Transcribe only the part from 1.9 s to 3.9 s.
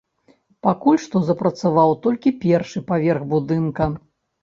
толькі першы паверх будынка.